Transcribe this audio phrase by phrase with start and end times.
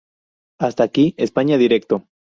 [0.57, 2.07] Hasta aquí "España Directo".